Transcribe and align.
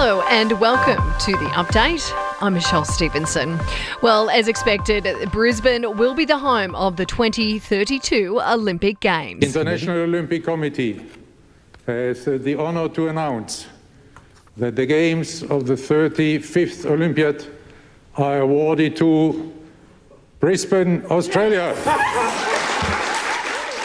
Hello 0.00 0.22
and 0.30 0.52
welcome 0.60 1.02
to 1.18 1.32
the 1.32 1.50
update. 1.56 2.08
I'm 2.40 2.54
Michelle 2.54 2.84
Stevenson. 2.84 3.58
Well, 4.00 4.30
as 4.30 4.46
expected, 4.46 5.08
Brisbane 5.32 5.96
will 5.96 6.14
be 6.14 6.24
the 6.24 6.38
home 6.38 6.76
of 6.76 6.94
the 6.96 7.04
2032 7.04 8.40
Olympic 8.40 9.00
Games. 9.00 9.42
International 9.42 9.96
Olympic 9.96 10.44
Committee 10.44 11.04
has 11.84 12.24
the 12.26 12.54
honor 12.54 12.88
to 12.90 13.08
announce 13.08 13.66
that 14.56 14.76
the 14.76 14.86
Games 14.86 15.42
of 15.42 15.66
the 15.66 15.74
35th 15.74 16.86
Olympiad 16.86 17.44
are 18.16 18.42
awarded 18.42 18.94
to 18.98 19.52
Brisbane, 20.38 21.04
Australia. 21.10 21.74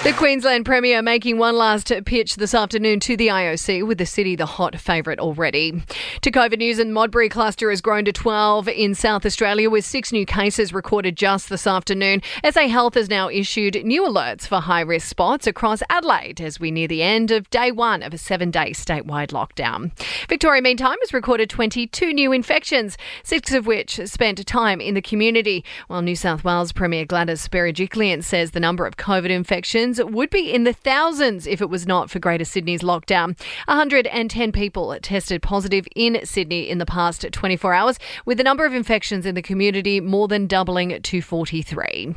The 0.04 0.12
Queensland 0.12 0.66
Premier 0.66 1.02
making 1.02 1.38
one 1.38 1.56
last 1.56 1.90
pitch 2.04 2.36
this 2.36 2.54
afternoon 2.54 3.00
to 3.00 3.16
the 3.16 3.28
IOC, 3.30 3.88
with 3.88 4.00
the 4.00 4.06
city 4.06 4.36
the 4.36 4.46
hot 4.46 4.76
favourite 4.76 5.18
already. 5.18 5.82
To 6.24 6.30
COVID 6.30 6.58
news, 6.58 6.78
and 6.78 6.94
Modbury 6.94 7.30
cluster 7.30 7.70
has 7.70 7.80
grown 7.80 8.04
to 8.04 8.12
12 8.12 8.68
in 8.68 8.96
South 8.96 9.26
Australia, 9.26 9.70
with 9.70 9.86
six 9.86 10.12
new 10.12 10.26
cases 10.26 10.74
recorded 10.74 11.16
just 11.16 11.48
this 11.48 11.66
afternoon. 11.66 12.22
SA 12.44 12.68
Health 12.68 12.96
has 12.96 13.10
now 13.10 13.30
issued 13.30 13.82
new 13.86 14.04
alerts 14.04 14.46
for 14.46 14.60
high 14.60 14.82
risk 14.82 15.08
spots 15.08 15.48
across 15.48 15.82
Adelaide 15.90 16.42
as 16.42 16.60
we 16.60 16.70
near 16.70 16.90
the 16.90 17.02
end 17.02 17.32
of 17.32 17.50
day 17.50 17.72
one 17.72 18.04
of 18.04 18.14
a 18.14 18.18
seven 18.18 18.52
day 18.52 18.72
statewide 18.72 19.30
lockdown. 19.30 19.98
Victoria, 20.28 20.62
meantime, 20.62 20.98
has 21.00 21.14
recorded 21.14 21.50
22 21.50 22.12
new 22.12 22.34
infections, 22.34 22.98
six 23.24 23.54
of 23.54 23.66
which 23.66 24.02
spent 24.04 24.46
time 24.46 24.82
in 24.82 24.96
the 24.96 25.02
community, 25.02 25.64
while 25.88 26.02
New 26.02 26.18
South 26.18 26.44
Wales 26.44 26.74
Premier 26.74 27.06
Gladys 27.06 27.48
Berejiklian 27.48 28.22
says 28.22 28.52
the 28.52 28.60
number 28.60 28.86
of 28.86 28.98
COVID 28.98 29.30
infections 29.30 29.93
would 30.00 30.30
be 30.30 30.52
in 30.52 30.64
the 30.64 30.74
thousands 30.74 31.48
if 31.48 31.62
it 31.62 31.70
was 31.70 31.86
not 31.88 32.10
for 32.10 32.20
Greater 32.20 32.46
Sydney's 32.46 32.82
lockdown. 32.82 33.38
110 33.68 34.52
people 34.52 34.98
tested 35.02 35.42
positive 35.42 35.88
in 35.96 36.20
Sydney 36.24 36.70
in 36.70 36.78
the 36.78 36.86
past 36.86 37.26
24 37.32 37.74
hours, 37.74 38.00
with 38.26 38.38
the 38.38 38.44
number 38.44 38.66
of 38.66 38.74
infections 38.74 39.26
in 39.26 39.36
the 39.36 39.42
community 39.42 40.00
more 40.00 40.28
than 40.28 40.48
doubling 40.48 41.02
to 41.02 41.22
43. 41.22 42.16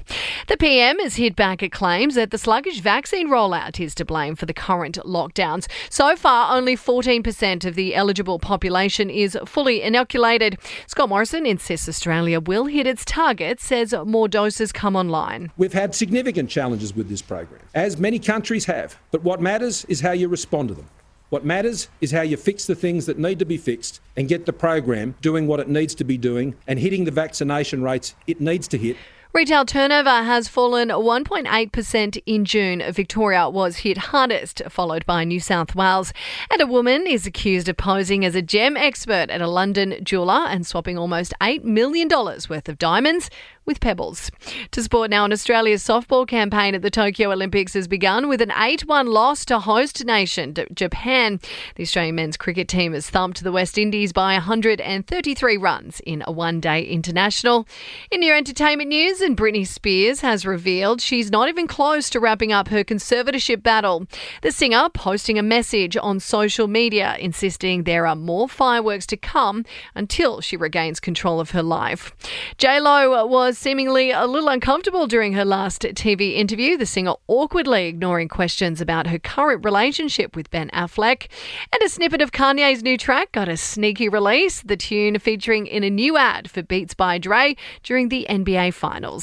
The 0.48 0.56
PM 0.56 0.98
has 1.00 1.16
hit 1.16 1.36
back 1.36 1.62
at 1.62 1.72
claims 1.72 2.14
that 2.14 2.30
the 2.30 2.38
sluggish 2.38 2.80
vaccine 2.80 3.28
rollout 3.28 3.80
is 3.80 3.94
to 3.96 4.04
blame 4.04 4.36
for 4.36 4.46
the 4.46 4.54
current 4.54 4.98
lockdowns. 5.04 5.66
So 5.90 6.16
far, 6.16 6.56
only 6.56 6.76
14% 6.76 7.64
of 7.64 7.74
the 7.74 7.94
eligible 7.94 8.38
population 8.38 9.10
is 9.10 9.38
fully 9.46 9.82
inoculated. 9.82 10.58
Scott 10.86 11.08
Morrison 11.08 11.46
insists 11.46 11.88
Australia 11.88 12.40
will 12.40 12.66
hit 12.66 12.86
its 12.86 13.04
target, 13.04 13.60
says 13.60 13.94
more 14.04 14.28
doses 14.28 14.72
come 14.72 14.96
online. 14.96 15.50
We've 15.56 15.72
had 15.72 15.94
significant 15.94 16.50
challenges 16.50 16.94
with 16.94 17.08
this 17.08 17.22
program 17.22 17.60
as 17.76 17.98
many 17.98 18.18
countries 18.18 18.64
have. 18.64 18.98
But 19.12 19.22
what 19.22 19.40
matters 19.40 19.84
is 19.84 20.00
how 20.00 20.12
you 20.12 20.28
respond 20.28 20.70
to 20.70 20.74
them. 20.74 20.88
What 21.28 21.44
matters 21.44 21.88
is 22.00 22.10
how 22.10 22.22
you 22.22 22.36
fix 22.36 22.66
the 22.66 22.74
things 22.74 23.04
that 23.06 23.18
need 23.18 23.38
to 23.40 23.44
be 23.44 23.58
fixed 23.58 24.00
and 24.16 24.28
get 24.28 24.46
the 24.46 24.52
program 24.52 25.14
doing 25.20 25.46
what 25.46 25.60
it 25.60 25.68
needs 25.68 25.94
to 25.96 26.04
be 26.04 26.16
doing 26.16 26.54
and 26.66 26.78
hitting 26.78 27.04
the 27.04 27.10
vaccination 27.10 27.82
rates 27.82 28.14
it 28.26 28.40
needs 28.40 28.66
to 28.68 28.78
hit. 28.78 28.96
Retail 29.36 29.66
turnover 29.66 30.08
has 30.08 30.48
fallen 30.48 30.88
1.8% 30.88 32.22
in 32.24 32.46
June. 32.46 32.82
Victoria 32.90 33.50
was 33.50 33.76
hit 33.76 33.98
hardest, 33.98 34.62
followed 34.70 35.04
by 35.04 35.24
New 35.24 35.40
South 35.40 35.74
Wales. 35.74 36.14
And 36.50 36.62
a 36.62 36.66
woman 36.66 37.06
is 37.06 37.26
accused 37.26 37.68
of 37.68 37.76
posing 37.76 38.24
as 38.24 38.34
a 38.34 38.40
gem 38.40 38.78
expert 38.78 39.28
at 39.28 39.42
a 39.42 39.46
London 39.46 39.98
jeweller 40.02 40.46
and 40.48 40.66
swapping 40.66 40.96
almost 40.96 41.34
$8 41.42 41.64
million 41.64 42.08
worth 42.08 42.66
of 42.66 42.78
diamonds 42.78 43.28
with 43.66 43.80
pebbles. 43.80 44.30
To 44.70 44.82
sport 44.82 45.10
now, 45.10 45.24
an 45.24 45.32
Australia's 45.32 45.82
softball 45.82 46.26
campaign 46.26 46.74
at 46.74 46.82
the 46.82 46.90
Tokyo 46.90 47.32
Olympics 47.32 47.74
has 47.74 47.88
begun 47.88 48.28
with 48.28 48.40
an 48.40 48.52
8 48.52 48.86
1 48.86 49.08
loss 49.08 49.44
to 49.46 49.58
host 49.58 50.04
nation 50.04 50.54
Japan. 50.72 51.40
The 51.74 51.82
Australian 51.82 52.14
men's 52.14 52.36
cricket 52.36 52.68
team 52.68 52.94
has 52.94 53.10
thumped 53.10 53.42
the 53.42 53.52
West 53.52 53.76
Indies 53.76 54.12
by 54.12 54.34
133 54.34 55.56
runs 55.56 56.00
in 56.06 56.22
a 56.26 56.32
one 56.32 56.60
day 56.60 56.84
international. 56.84 57.66
In 58.10 58.22
your 58.22 58.36
entertainment 58.36 58.88
news, 58.88 59.20
Britney 59.34 59.66
Spears 59.66 60.20
has 60.20 60.46
revealed 60.46 61.00
she's 61.00 61.30
not 61.30 61.48
even 61.48 61.66
close 61.66 62.08
to 62.10 62.20
wrapping 62.20 62.52
up 62.52 62.68
her 62.68 62.84
conservatorship 62.84 63.62
battle. 63.62 64.06
The 64.42 64.52
singer 64.52 64.88
posting 64.90 65.38
a 65.38 65.42
message 65.42 65.96
on 65.96 66.20
social 66.20 66.68
media 66.68 67.16
insisting 67.18 67.82
there 67.82 68.06
are 68.06 68.14
more 68.14 68.48
fireworks 68.48 69.06
to 69.06 69.16
come 69.16 69.64
until 69.94 70.40
she 70.40 70.56
regains 70.56 71.00
control 71.00 71.40
of 71.40 71.50
her 71.50 71.62
life. 71.62 72.14
J-Lo 72.58 73.26
was 73.26 73.58
seemingly 73.58 74.10
a 74.10 74.26
little 74.26 74.50
uncomfortable 74.50 75.06
during 75.06 75.32
her 75.32 75.44
last 75.44 75.80
TV 75.80 76.34
interview, 76.34 76.76
the 76.76 76.86
singer 76.86 77.14
awkwardly 77.26 77.86
ignoring 77.86 78.28
questions 78.28 78.80
about 78.80 79.06
her 79.06 79.18
current 79.18 79.64
relationship 79.64 80.36
with 80.36 80.50
Ben 80.50 80.68
Affleck. 80.70 81.28
And 81.72 81.82
a 81.82 81.88
snippet 81.88 82.20
of 82.20 82.32
Kanye's 82.32 82.82
new 82.82 82.98
track 82.98 83.32
got 83.32 83.48
a 83.48 83.56
sneaky 83.56 84.08
release, 84.08 84.62
the 84.62 84.76
tune 84.76 85.18
featuring 85.18 85.66
in 85.66 85.82
a 85.82 85.90
new 85.90 86.18
ad 86.18 86.50
for 86.50 86.62
Beats 86.62 86.94
by 86.94 87.16
Dre 87.16 87.56
during 87.82 88.10
the 88.10 88.26
NBA 88.28 88.74
Finals. 88.74 89.15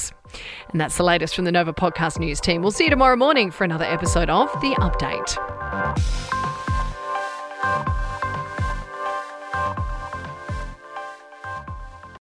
And 0.72 0.81
that's 0.81 0.98
the 0.98 1.04
latest 1.04 1.36
from 1.36 1.46
the 1.46 1.52
Nova 1.52 1.74
Podcast 1.74 2.20
News 2.20 2.40
team. 2.40 2.62
We'll 2.62 2.72
see 2.72 2.86
you 2.86 2.90
tomorrow 2.90 3.16
morning 3.16 3.52
for 3.52 3.64
another 3.64 3.86
episode 3.86 4.30
of 4.30 4.52
The 4.62 4.76
Update. 4.80 6.23